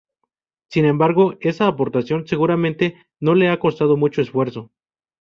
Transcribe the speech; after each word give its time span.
Sin 0.71 0.85
embargo, 0.85 1.35
esa 1.41 1.67
aportación 1.67 2.25
seguramente 2.25 3.05
no 3.19 3.35
le 3.35 3.49
ha 3.49 3.59
costado 3.59 3.97
mucho 3.97 4.23
esfuerzo. 4.23 4.71